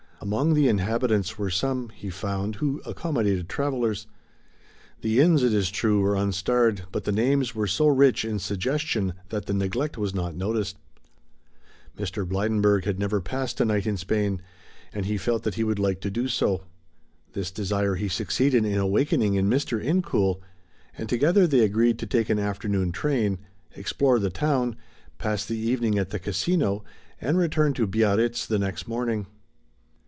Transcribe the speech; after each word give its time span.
Among 0.23 0.53
the 0.53 0.67
inhabitants 0.67 1.39
were 1.39 1.49
some, 1.49 1.89
he 1.89 2.11
found, 2.11 2.57
who 2.57 2.79
accommodated 2.85 3.49
travelers. 3.49 4.05
The 5.01 5.19
inns, 5.19 5.41
it 5.41 5.51
is 5.51 5.71
true, 5.71 5.99
were 5.99 6.15
unstarred, 6.15 6.83
but 6.91 7.05
the 7.05 7.11
names 7.11 7.55
were 7.55 7.65
so 7.65 7.87
rich 7.87 8.23
in 8.23 8.37
suggestion 8.37 9.13
that 9.29 9.47
the 9.47 9.53
neglect 9.55 9.97
was 9.97 10.13
not 10.13 10.35
noticed. 10.35 10.77
Mr. 11.97 12.23
Blydenburg 12.23 12.85
had 12.85 12.99
never 12.99 13.19
passed 13.19 13.59
a 13.61 13.65
night 13.65 13.87
in 13.87 13.97
Spain, 13.97 14.43
and 14.93 15.07
he 15.07 15.17
felt 15.17 15.41
that 15.41 15.55
he 15.55 15.63
would 15.63 15.79
like 15.79 15.99
to 16.01 16.11
do 16.11 16.27
so. 16.27 16.65
This 17.33 17.49
desire 17.49 17.95
he 17.95 18.07
succeeded 18.07 18.63
in 18.63 18.77
awakening 18.77 19.33
in 19.33 19.49
Mr. 19.49 19.83
Incoul, 19.83 20.39
and 20.95 21.09
together 21.09 21.47
they 21.47 21.61
agreed 21.61 21.97
to 21.97 22.05
take 22.05 22.29
an 22.29 22.37
afternoon 22.37 22.91
train, 22.91 23.39
explore 23.75 24.19
the 24.19 24.29
town, 24.29 24.75
pass 25.17 25.43
the 25.43 25.57
evening 25.57 25.97
at 25.97 26.11
the 26.11 26.19
Casino 26.19 26.83
and 27.19 27.39
return 27.39 27.73
to 27.73 27.87
Biarritz 27.87 28.45
the 28.45 28.59
next 28.59 28.87
morning. 28.87 29.25